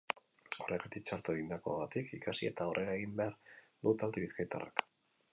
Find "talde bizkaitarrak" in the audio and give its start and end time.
4.05-4.83